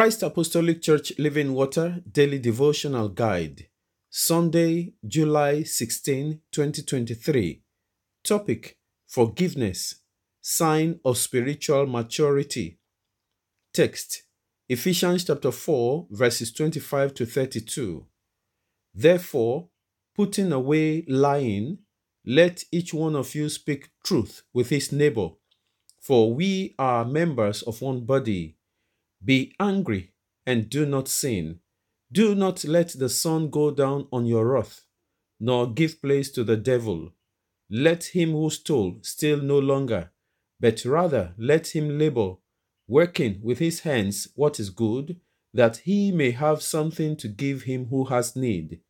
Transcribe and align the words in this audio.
Christ 0.00 0.22
Apostolic 0.22 0.80
Church 0.80 1.12
Living 1.18 1.52
Water 1.52 2.02
Daily 2.10 2.38
Devotional 2.38 3.10
Guide, 3.10 3.66
Sunday, 4.08 4.94
July 5.06 5.62
16, 5.62 6.40
2023. 6.50 7.62
Topic 8.24 8.78
Forgiveness, 9.06 9.96
Sign 10.40 11.00
of 11.04 11.18
Spiritual 11.18 11.86
Maturity. 11.86 12.78
Text 13.74 14.22
Ephesians 14.70 15.24
chapter 15.24 15.52
4, 15.52 16.06
verses 16.10 16.50
25 16.50 17.12
to 17.12 17.26
32. 17.26 18.06
Therefore, 18.94 19.68
putting 20.16 20.50
away 20.50 21.04
lying, 21.08 21.76
let 22.24 22.64
each 22.72 22.94
one 22.94 23.14
of 23.14 23.34
you 23.34 23.50
speak 23.50 23.90
truth 24.02 24.44
with 24.54 24.70
his 24.70 24.92
neighbor, 24.92 25.28
for 26.00 26.32
we 26.32 26.74
are 26.78 27.04
members 27.04 27.60
of 27.60 27.82
one 27.82 28.06
body. 28.06 28.56
Be 29.24 29.54
angry 29.60 30.12
and 30.46 30.70
do 30.70 30.86
not 30.86 31.08
sin. 31.08 31.60
Do 32.12 32.34
not 32.34 32.64
let 32.64 32.88
the 32.98 33.08
sun 33.08 33.50
go 33.50 33.70
down 33.70 34.08
on 34.12 34.26
your 34.26 34.46
wrath, 34.46 34.86
nor 35.38 35.72
give 35.72 36.00
place 36.02 36.30
to 36.32 36.44
the 36.44 36.56
devil. 36.56 37.12
Let 37.70 38.04
him 38.16 38.32
who 38.32 38.50
stole 38.50 38.98
steal 39.02 39.40
no 39.40 39.58
longer, 39.58 40.10
but 40.58 40.84
rather 40.84 41.34
let 41.38 41.68
him 41.68 41.98
labor, 41.98 42.34
working 42.88 43.40
with 43.42 43.58
his 43.58 43.80
hands 43.80 44.28
what 44.34 44.58
is 44.58 44.70
good, 44.70 45.20
that 45.54 45.78
he 45.78 46.10
may 46.10 46.32
have 46.32 46.62
something 46.62 47.16
to 47.16 47.28
give 47.28 47.62
him 47.62 47.86
who 47.86 48.04
has 48.04 48.34
need. 48.34 48.80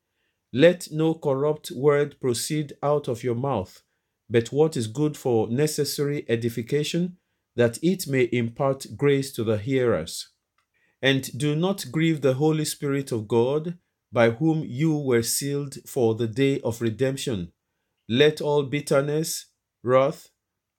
Let 0.52 0.90
no 0.90 1.14
corrupt 1.14 1.70
word 1.70 2.20
proceed 2.20 2.72
out 2.82 3.06
of 3.06 3.22
your 3.22 3.34
mouth, 3.34 3.82
but 4.28 4.50
what 4.52 4.76
is 4.76 4.86
good 4.86 5.16
for 5.16 5.48
necessary 5.48 6.24
edification, 6.28 7.18
that 7.60 7.78
it 7.82 8.08
may 8.08 8.26
impart 8.32 8.86
grace 8.96 9.30
to 9.34 9.44
the 9.44 9.58
hearers. 9.58 10.30
And 11.02 11.30
do 11.38 11.54
not 11.54 11.84
grieve 11.92 12.22
the 12.22 12.32
Holy 12.32 12.64
Spirit 12.64 13.12
of 13.12 13.28
God, 13.28 13.76
by 14.10 14.30
whom 14.30 14.64
you 14.66 14.96
were 14.96 15.22
sealed 15.22 15.74
for 15.86 16.14
the 16.14 16.26
day 16.26 16.58
of 16.62 16.80
redemption. 16.80 17.52
Let 18.08 18.40
all 18.40 18.62
bitterness, 18.62 19.50
wrath, 19.82 20.30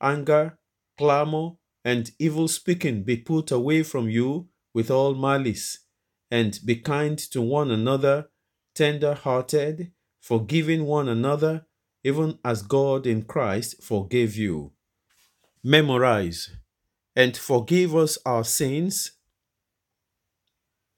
anger, 0.01 0.57
clamor, 0.97 1.51
and 1.85 2.09
evil 2.17 2.47
speaking 2.47 3.03
be 3.03 3.17
put 3.17 3.51
away 3.51 3.83
from 3.83 4.09
you 4.09 4.47
with 4.73 4.89
all 4.89 5.13
malice, 5.13 5.85
and 6.31 6.59
be 6.65 6.77
kind 6.77 7.19
to 7.19 7.43
one 7.43 7.69
another, 7.69 8.29
tender 8.73 9.13
hearted, 9.13 9.91
forgiving 10.19 10.85
one 10.85 11.07
another, 11.07 11.67
even 12.03 12.39
as 12.43 12.63
God 12.63 13.05
in 13.05 13.21
Christ 13.21 13.83
forgave 13.83 14.35
you. 14.35 14.71
Memorize 15.63 16.49
and 17.15 17.35
forgive 17.35 17.95
us 17.95 18.17
our 18.25 18.43
sins, 18.43 19.11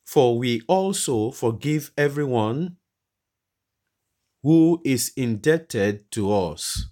for 0.06 0.38
we 0.38 0.62
also 0.68 1.32
forgive 1.32 1.92
everyone 1.98 2.78
who 4.44 4.82
is 4.84 5.12
indebted 5.16 6.12
to 6.12 6.32
us. 6.32 6.90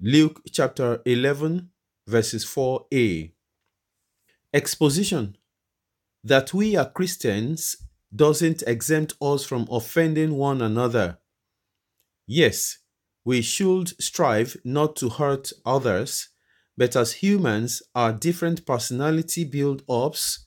Luke 0.00 0.42
chapter 0.50 1.00
11, 1.04 1.70
verses 2.06 2.44
4a. 2.44 3.32
Exposition 4.52 5.36
That 6.24 6.52
we 6.54 6.76
are 6.76 6.90
Christians 6.90 7.76
doesn't 8.14 8.62
exempt 8.66 9.14
us 9.20 9.44
from 9.44 9.68
offending 9.70 10.34
one 10.36 10.62
another. 10.62 11.18
Yes, 12.26 12.78
we 13.24 13.42
should 13.42 14.00
strive 14.02 14.56
not 14.64 14.96
to 14.96 15.08
hurt 15.08 15.52
others, 15.64 16.28
but 16.76 16.94
as 16.96 17.14
humans, 17.14 17.82
our 17.94 18.12
different 18.12 18.66
personality 18.66 19.44
build 19.44 19.82
ups, 19.88 20.46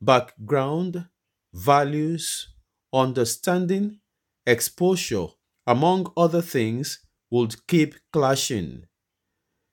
background, 0.00 1.06
values, 1.54 2.48
understanding, 2.92 4.00
exposure, 4.46 5.26
among 5.66 6.12
other 6.16 6.42
things, 6.42 7.04
would 7.30 7.66
keep 7.66 7.94
clashing. 8.12 8.84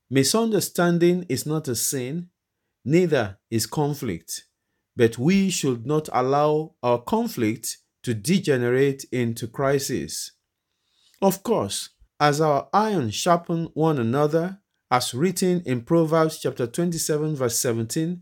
Misunderstanding 0.09 1.25
is 1.28 1.45
not 1.45 1.68
a 1.68 1.75
sin, 1.75 2.29
neither 2.85 3.39
is 3.50 3.66
conflict, 3.66 4.45
but 4.95 5.18
we 5.18 5.50
should 5.50 5.85
not 5.85 6.07
allow 6.13 6.75
our 6.81 7.01
conflict 7.01 7.78
to 8.03 8.13
degenerate 8.13 9.03
into 9.12 9.47
crisis. 9.47 10.31
Of 11.22 11.44
course, 11.44 11.89
as 12.19 12.39
our 12.39 12.69
iron 12.74 13.09
sharpen 13.12 13.66
one 13.74 14.00
another, 14.00 14.62
as 14.90 15.14
written 15.14 15.62
in 15.66 15.81
Proverbs 15.81 16.40
chapter 16.40 16.68
27 16.68 17.36
verse 17.36 17.59
17, 17.59 18.22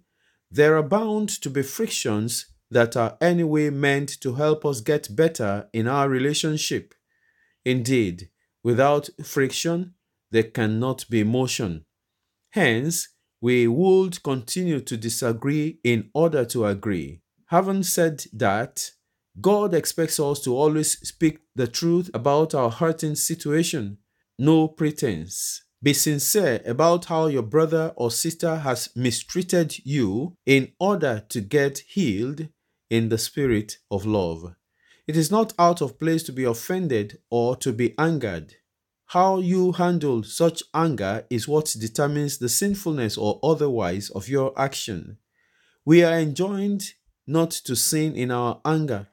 there 0.49 0.77
are 0.77 0.83
bound 0.83 1.29
to 1.29 1.49
be 1.49 1.61
frictions 1.61 2.47
that 2.71 2.97
are 2.97 3.17
anyway 3.21 3.69
meant 3.69 4.09
to 4.21 4.35
help 4.35 4.65
us 4.65 4.81
get 4.81 5.15
better 5.15 5.69
in 5.73 5.87
our 5.87 6.09
relationship. 6.09 6.93
Indeed, 7.63 8.29
without 8.63 9.09
friction, 9.23 9.93
there 10.31 10.43
cannot 10.43 11.05
be 11.09 11.23
motion. 11.23 11.85
Hence, 12.51 13.09
we 13.41 13.67
would 13.67 14.23
continue 14.23 14.79
to 14.81 14.97
disagree 14.97 15.79
in 15.83 16.09
order 16.13 16.45
to 16.45 16.65
agree. 16.65 17.21
Having 17.47 17.83
said 17.83 18.23
that, 18.33 18.91
God 19.39 19.73
expects 19.73 20.19
us 20.19 20.39
to 20.41 20.55
always 20.55 20.97
speak 21.07 21.39
the 21.55 21.67
truth 21.67 22.09
about 22.13 22.55
our 22.55 22.71
hurting 22.71 23.15
situation, 23.15 23.97
no 24.39 24.67
pretense. 24.67 25.64
Be 25.85 25.93
sincere 25.93 26.63
about 26.65 27.05
how 27.05 27.27
your 27.27 27.43
brother 27.43 27.93
or 27.95 28.09
sister 28.09 28.55
has 28.55 28.89
mistreated 28.95 29.85
you 29.85 30.35
in 30.43 30.71
order 30.79 31.23
to 31.29 31.41
get 31.41 31.83
healed 31.87 32.47
in 32.89 33.09
the 33.09 33.19
spirit 33.19 33.77
of 33.91 34.03
love. 34.03 34.55
It 35.05 35.15
is 35.15 35.29
not 35.29 35.53
out 35.59 35.81
of 35.81 35.99
place 35.99 36.23
to 36.23 36.31
be 36.31 36.43
offended 36.43 37.19
or 37.29 37.55
to 37.57 37.71
be 37.71 37.93
angered. 37.99 38.55
How 39.09 39.37
you 39.37 39.73
handle 39.73 40.23
such 40.23 40.63
anger 40.73 41.27
is 41.29 41.47
what 41.47 41.75
determines 41.79 42.39
the 42.39 42.49
sinfulness 42.49 43.15
or 43.15 43.39
otherwise 43.43 44.09
of 44.09 44.27
your 44.27 44.59
action. 44.59 45.19
We 45.85 46.03
are 46.03 46.17
enjoined 46.17 46.93
not 47.27 47.51
to 47.51 47.75
sin 47.75 48.15
in 48.15 48.31
our 48.31 48.59
anger. 48.65 49.09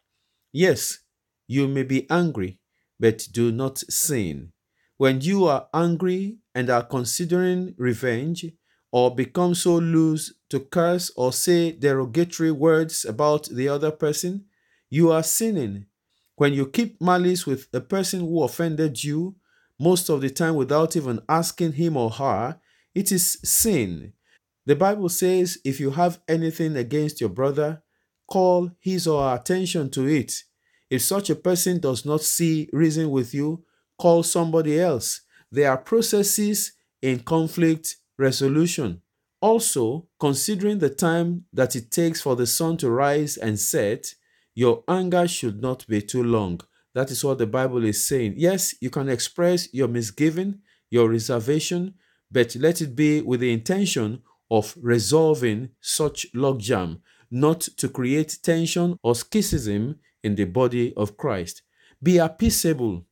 Yes, 0.55 1.01
you 1.47 1.69
may 1.69 1.83
be 1.83 2.09
angry, 2.09 2.61
but 2.99 3.29
do 3.31 3.53
not 3.53 3.77
sin. 3.77 4.53
When 4.97 5.21
you 5.21 5.45
are 5.45 5.69
angry 5.75 6.39
and 6.55 6.71
are 6.71 6.85
considering 6.85 7.75
revenge, 7.79 8.47
or 8.91 9.15
become 9.15 9.55
so 9.55 9.77
loose 9.77 10.35
to 10.51 10.61
curse 10.61 11.11
or 11.17 11.33
say 11.33 11.73
derogatory 11.73 12.53
words 12.53 13.05
about 13.07 13.49
the 13.49 13.69
other 13.69 13.91
person, 13.91 14.45
you 14.91 15.11
are 15.11 15.23
sinning. 15.23 15.87
When 16.37 16.53
you 16.53 16.67
keep 16.67 17.01
malice 17.01 17.47
with 17.47 17.69
a 17.73 17.81
person 17.81 18.21
who 18.21 18.43
offended 18.43 19.03
you, 19.03 19.37
most 19.81 20.11
of 20.11 20.21
the 20.21 20.31
time 20.31 20.55
without 20.55 20.95
even 20.95 21.21
asking 21.29 21.73
him 21.73 21.97
or 21.97 22.11
her, 22.11 22.61
it 22.95 23.11
is 23.11 23.39
sin. 23.43 24.13
The 24.67 24.77
Bible 24.77 25.09
says 25.09 25.59
if 25.65 25.81
you 25.81 25.91
have 25.93 26.21
anything 26.29 26.77
against 26.77 27.21
your 27.21 27.31
brother, 27.31 27.83
call 28.29 28.71
his 28.79 29.07
or 29.07 29.23
her 29.23 29.37
attention 29.37 29.91
to 29.91 30.07
it. 30.07 30.35
If 30.91 31.03
such 31.03 31.31
a 31.31 31.35
person 31.35 31.81
does 31.81 32.05
not 32.05 32.21
see 32.21 32.69
reason 32.73 33.11
with 33.11 33.33
you, 33.33 33.65
call 33.99 34.23
somebody 34.23 34.79
else. 34.79 35.23
There 35.53 35.71
are 35.71 35.77
processes 35.77 36.73
in 37.03 37.21
conflict 37.21 37.97
resolution. 38.19 39.03
Also, 39.43 40.09
considering 40.19 40.79
the 40.79 40.89
time 40.89 41.45
that 41.53 41.77
it 41.77 41.91
takes 41.91 42.23
for 42.23 42.35
the 42.37 42.47
sun 42.47 42.79
to 42.79 42.91
rise 42.91 43.37
and 43.37 43.61
set, 43.61 44.15
your 44.55 44.83
anger 44.89 45.29
should 45.29 45.61
not 45.61 45.87
be 45.87 46.01
too 46.01 46.23
long. 46.23 46.61
That 46.95 47.11
is 47.11 47.23
what 47.23 47.37
the 47.37 47.47
Bible 47.47 47.85
is 47.85 48.07
saying. 48.07 48.35
Yes, 48.39 48.75
you 48.81 48.89
can 48.89 49.11
express 49.11 49.69
your 49.75 49.89
misgiving, 49.89 50.61
your 50.91 51.11
reservation, 51.11 51.95
but 52.31 52.57
let 52.57 52.81
it 52.81 52.97
be 52.97 53.21
with 53.21 53.41
the 53.41 53.53
intention 53.53 54.23
of 54.51 54.75
resolving 54.81 55.71
such 55.83 56.27
logjam, 56.35 57.01
not 57.31 57.61
to 57.77 57.91
create 57.91 58.39
tension 58.43 58.99
or 59.03 59.15
schism 59.15 59.99
in 60.23 60.35
the 60.35 60.45
body 60.45 60.95
of 60.97 61.19
Christ. 61.19 61.63
Be 62.03 62.17
appeaceable. 62.19 63.05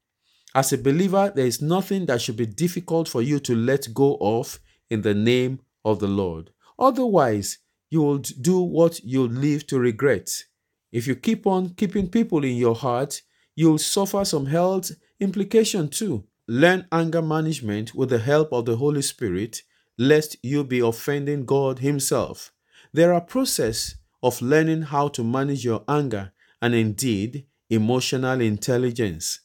As 0.55 0.73
a 0.73 0.79
believer, 0.79 1.33
there 1.35 1.47
is 1.47 1.63
nothing 1.63 2.07
that 2.07 2.21
should 2.21 2.37
be 2.37 2.47
difficult 2.47 3.09
for 3.09 3.23
you 3.23 3.39
to 3.41 3.55
let 3.55 3.95
go 3.95 4.17
of 4.21 4.59
in 4.89 5.03
the 5.03 5.15
name 5.15 5.61
of 5.85 6.01
the 6.01 6.09
Lord. 6.09 6.51
Otherwise, 6.79 7.59
you 7.91 8.03
will 8.03 8.19
do 8.19 8.61
what 8.61 9.01
you'll 9.05 9.29
live 9.29 9.67
to 9.69 9.79
regret. 9.79 10.45
If 10.93 11.07
you 11.07 11.15
keep 11.15 11.47
on 11.47 11.71
keeping 11.75 12.09
people 12.09 12.45
in 12.45 12.57
your 12.57 12.75
heart, 12.75 13.23
you'll 13.55 13.79
suffer 13.79 14.25
some 14.25 14.47
health 14.47 14.91
implication 15.21 15.89
too. 15.89 16.25
Learn 16.49 16.87
anger 16.91 17.23
management 17.23 17.95
with 17.95 18.11
the 18.11 18.19
help 18.19 18.53
of 18.53 18.65
the 18.65 18.77
Holy 18.77 19.03
Spirit, 19.03 19.63
lest 19.99 20.37
you 20.43 20.65
be 20.65 20.81
offending 20.81 21.45
God 21.45 21.79
Himself. 21.79 22.53
There 22.93 23.13
are 23.13 23.21
process 23.21 23.95
of 24.21 24.43
learning 24.43 24.83
how 24.83 25.09
to 25.09 25.23
manage 25.23 25.65
your 25.65 25.85
anger 25.89 26.33
and 26.61 26.75
indeed 26.75 27.47
emotional 27.69 28.41
intelligence. 28.41 29.41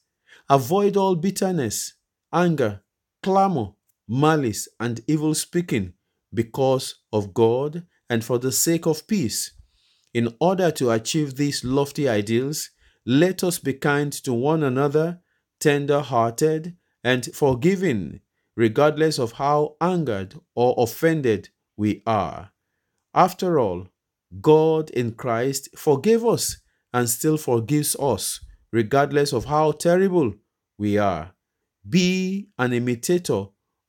Avoid 0.50 0.95
all 0.95 1.15
bitterness, 1.15 1.94
anger, 2.31 2.81
clamor, 3.24 3.74
malice, 4.07 4.68
and 4.80 5.01
evil 5.07 5.33
speaking 5.33 5.94
because 6.33 6.95
of 7.12 7.33
God 7.33 7.86
and 8.09 8.24
for 8.24 8.38
the 8.38 8.51
sake 8.51 8.86
of 8.86 9.07
peace. 9.07 9.51
In 10.13 10.36
order 10.39 10.71
to 10.71 10.92
achieve 10.92 11.36
these 11.36 11.63
lofty 11.63 12.07
ideals, 12.07 12.69
let 13.06 13.44
us 13.44 13.59
be 13.59 13.74
kind 13.74 14.13
to 14.13 14.33
one 14.33 14.63
another, 14.63 15.19
tender 15.59 16.01
hearted, 16.01 16.75
and 17.03 17.25
forgiving, 17.33 18.21
regardless 18.56 19.19
of 19.19 19.33
how 19.33 19.75
angered 19.81 20.36
or 20.56 20.75
offended 20.77 21.50
we 21.75 22.01
are. 22.06 22.51
After 23.13 23.59
all, 23.59 23.88
God 24.42 24.89
in 24.92 25.13
Christ 25.13 25.69
forgave 25.77 26.25
us 26.25 26.57
and 26.94 27.09
still 27.09 27.38
forgives 27.38 27.95
us, 28.00 28.39
regardless 28.71 29.33
of 29.33 29.45
how 29.45 29.71
terrible 29.71 30.33
we 30.77 30.97
are. 30.97 31.33
Be 31.88 32.50
an 32.57 32.73
imitator 32.73 33.45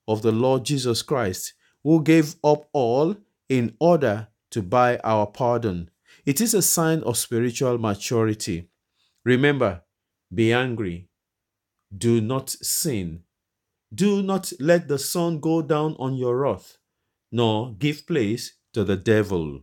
of 0.07 0.23
the 0.23 0.33
Lord 0.33 0.65
Jesus 0.65 1.03
Christ, 1.03 1.55
who 1.83 2.03
gave 2.03 2.37
up 2.45 2.69
all 2.73 3.17
in 3.49 3.77
order 3.81 4.29
to 4.51 4.63
buy 4.63 4.99
our 4.99 5.27
pardon. 5.27 5.91
It 6.25 6.41
is 6.41 6.55
a 6.55 6.63
sign 6.63 7.03
of 7.03 7.17
spiritual 7.17 7.79
maturity. 7.79 8.69
Remember, 9.25 9.83
be 10.33 10.53
angry. 10.53 11.09
Do 11.97 12.21
not 12.21 12.51
sin. 12.51 13.23
Do 13.95 14.23
not 14.23 14.53
let 14.59 14.89
the 14.89 14.99
sun 14.99 15.41
go 15.41 15.63
down 15.63 15.97
on 15.99 16.17
your 16.17 16.37
wrath, 16.37 16.79
nor 17.31 17.73
give 17.75 18.07
place 18.07 18.57
to 18.75 18.85
the 18.85 18.97
devil. 18.97 19.61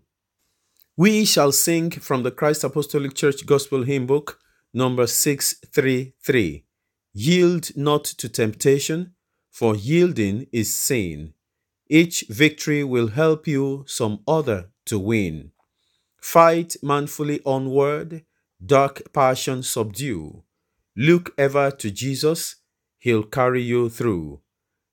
We 0.95 1.25
shall 1.25 1.51
sing 1.51 1.91
from 1.91 2.23
the 2.23 2.31
Christ 2.31 2.63
Apostolic 2.63 3.13
Church 3.15 3.45
Gospel 3.45 3.83
Hymn 3.83 4.05
Book, 4.05 4.39
number 4.73 5.07
633. 5.07 6.65
Yield 7.13 7.75
not 7.75 8.03
to 8.03 8.27
temptation, 8.27 9.13
for 9.51 9.75
yielding 9.75 10.47
is 10.51 10.73
sin. 10.73 11.33
Each 11.87 12.23
victory 12.29 12.83
will 12.83 13.09
help 13.09 13.47
you 13.47 13.85
some 13.87 14.21
other 14.27 14.71
to 14.85 14.97
win. 14.97 15.51
Fight 16.19 16.75
manfully 16.81 17.39
onward, 17.45 18.23
dark 18.65 19.13
passion 19.13 19.61
subdue. 19.61 20.43
Look 20.95 21.33
ever 21.37 21.69
to 21.71 21.91
Jesus, 21.91 22.55
He'll 22.97 23.23
carry 23.23 23.61
you 23.61 23.89
through. 23.89 24.41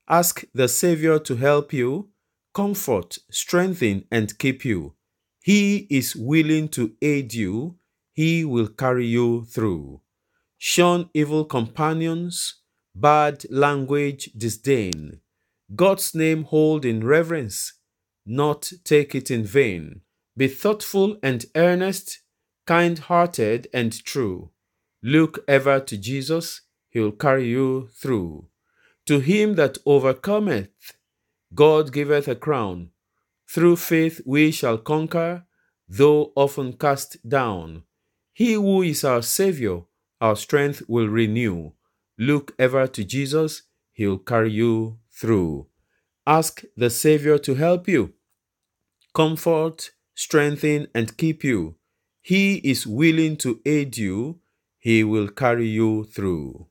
Ask 0.08 0.44
the 0.52 0.66
Savior 0.66 1.18
to 1.20 1.36
help 1.36 1.72
you, 1.72 2.10
comfort, 2.52 3.18
strengthen, 3.30 4.04
and 4.10 4.36
keep 4.38 4.64
you. 4.64 4.94
He 5.42 5.86
is 5.88 6.16
willing 6.16 6.68
to 6.70 6.92
aid 7.00 7.32
you, 7.32 7.76
He 8.22 8.44
will 8.44 8.68
carry 8.68 9.06
you 9.06 9.46
through. 9.46 10.02
Shun 10.58 11.08
evil 11.14 11.46
companions, 11.46 12.56
bad 12.94 13.46
language 13.48 14.28
disdain. 14.36 15.20
God's 15.74 16.14
name 16.14 16.42
hold 16.44 16.84
in 16.84 17.02
reverence, 17.02 17.72
not 18.26 18.70
take 18.84 19.14
it 19.14 19.30
in 19.30 19.44
vain. 19.44 20.02
Be 20.36 20.48
thoughtful 20.48 21.16
and 21.22 21.46
earnest, 21.56 22.20
kind 22.66 22.98
hearted 22.98 23.68
and 23.72 23.90
true. 24.04 24.50
Look 25.02 25.42
ever 25.48 25.80
to 25.80 25.96
Jesus, 25.96 26.60
he 26.90 27.00
will 27.00 27.12
carry 27.12 27.48
you 27.48 27.88
through. 28.02 28.48
To 29.06 29.20
him 29.20 29.54
that 29.54 29.78
overcometh, 29.86 30.92
God 31.54 31.90
giveth 31.90 32.28
a 32.28 32.34
crown. 32.34 32.90
Through 33.48 33.76
faith 33.76 34.20
we 34.26 34.50
shall 34.50 34.76
conquer, 34.76 35.46
though 35.88 36.32
often 36.36 36.74
cast 36.74 37.26
down. 37.26 37.84
He 38.32 38.54
who 38.54 38.82
is 38.82 39.04
our 39.04 39.22
Savior, 39.22 39.82
our 40.20 40.36
strength 40.36 40.82
will 40.88 41.08
renew. 41.08 41.72
Look 42.18 42.54
ever 42.58 42.86
to 42.86 43.04
Jesus, 43.04 43.62
he 43.92 44.06
will 44.06 44.18
carry 44.18 44.52
you 44.52 44.98
through. 45.10 45.66
Ask 46.26 46.64
the 46.76 46.90
Savior 46.90 47.38
to 47.38 47.54
help 47.54 47.88
you. 47.88 48.14
Comfort, 49.14 49.90
strengthen, 50.14 50.88
and 50.94 51.16
keep 51.16 51.42
you. 51.42 51.76
He 52.22 52.56
is 52.56 52.86
willing 52.86 53.36
to 53.38 53.60
aid 53.64 53.96
you, 53.96 54.40
He 54.78 55.04
will 55.04 55.28
carry 55.28 55.68
you 55.68 56.04
through. 56.04 56.66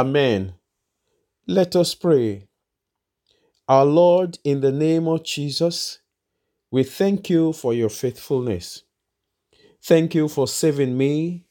Amen. 0.00 0.54
Let 1.46 1.76
us 1.76 1.94
pray. 1.94 2.48
Our 3.68 3.84
Lord, 3.84 4.38
in 4.44 4.60
the 4.62 4.72
name 4.72 5.08
of 5.08 5.24
Jesus, 5.24 6.00
we 6.70 6.84
thank 6.84 7.30
you 7.30 7.52
for 7.52 7.74
your 7.74 7.90
faithfulness. 7.90 8.84
Thank 9.82 10.14
you 10.14 10.28
for 10.28 10.48
saving 10.48 10.96
me. 10.96 11.44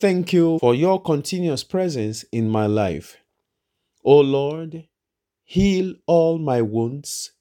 Thank 0.00 0.32
you 0.32 0.58
for 0.60 0.74
your 0.74 1.02
continuous 1.02 1.64
presence 1.64 2.24
in 2.32 2.48
my 2.48 2.66
life. 2.66 3.16
O 4.04 4.20
Lord, 4.20 4.88
heal 5.44 5.94
all 6.06 6.38
my 6.38 6.62
wounds 6.62 7.32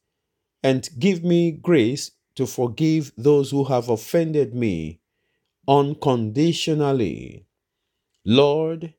and 0.64 0.90
give 1.00 1.24
me 1.24 1.52
grace 1.52 2.12
to 2.36 2.48
forgive 2.48 3.14
those 3.18 3.52
who 3.52 3.66
have 3.66 3.90
offended 3.90 4.56
me 4.56 5.02
unconditionally. 5.68 7.46
Lord, 8.26 8.94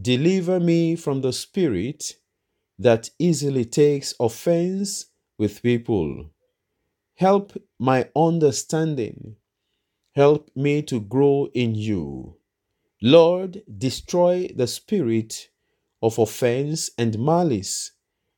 deliver 0.00 0.58
me 0.58 0.96
from 0.96 1.20
the 1.20 1.32
spirit 1.32 2.14
that 2.78 3.10
easily 3.18 3.64
takes 3.64 4.14
offense 4.18 5.06
with 5.38 5.62
people. 5.62 6.30
Help 7.16 7.52
my 7.78 8.08
understanding. 8.16 9.36
Help 10.14 10.50
me 10.54 10.82
to 10.82 11.00
grow 11.00 11.48
in 11.54 11.74
you. 11.74 12.36
Lord, 13.02 13.62
destroy 13.78 14.48
the 14.54 14.66
spirit 14.66 15.48
of 16.02 16.18
offense 16.18 16.90
and 16.98 17.18
malice 17.18 17.92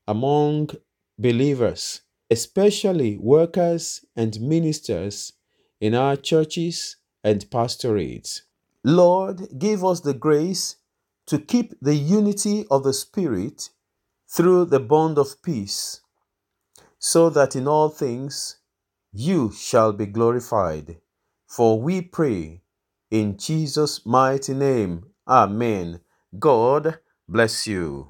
among 0.06 0.70
believers, 1.18 2.02
especially 2.30 3.16
workers 3.18 4.04
and 4.16 4.40
ministers 4.40 5.32
in 5.80 5.94
our 5.94 6.16
churches 6.16 6.96
and 7.22 7.50
pastorates. 7.50 8.42
Lord, 8.84 9.58
give 9.58 9.84
us 9.84 10.00
the 10.00 10.14
grace 10.14 10.76
to 11.26 11.38
keep 11.38 11.74
the 11.80 11.94
unity 11.94 12.66
of 12.70 12.84
the 12.84 12.92
Spirit 12.92 13.70
through 14.28 14.66
the 14.66 14.80
bond 14.80 15.18
of 15.18 15.42
peace, 15.42 16.00
so 16.98 17.30
that 17.30 17.56
in 17.56 17.68
all 17.68 17.88
things 17.88 18.56
you 19.12 19.52
shall 19.52 19.92
be 19.92 20.06
glorified. 20.06 20.98
For 21.46 21.80
we 21.80 22.00
pray 22.02 22.62
in 23.10 23.38
Jesus' 23.38 24.04
mighty 24.04 24.54
name. 24.54 25.06
Amen. 25.28 26.00
God 26.38 26.98
bless 27.28 27.66
you. 27.66 28.02